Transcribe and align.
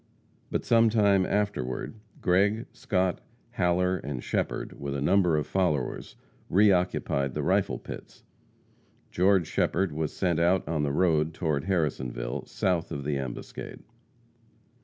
But 0.49 0.65
sometime 0.65 1.27
afterward, 1.27 1.93
Gregg, 2.21 2.65
Scott, 2.73 3.21
Haller 3.51 3.97
and 3.97 4.23
Shepherd, 4.23 4.79
with 4.79 4.95
a 4.95 4.99
number 5.01 5.37
of 5.37 5.45
followers, 5.45 6.15
re 6.49 6.71
occupied 6.71 7.35
the 7.35 7.43
rifle 7.43 7.77
pits. 7.77 8.23
George 9.11 9.45
Shepherd 9.45 9.91
was 9.91 10.11
sent 10.11 10.39
out 10.39 10.67
on 10.67 10.81
the 10.81 10.91
road 10.91 11.35
toward 11.35 11.65
Harrisonville, 11.65 12.47
south 12.47 12.91
of 12.91 13.03
the 13.03 13.15
ambuscade. 13.19 13.81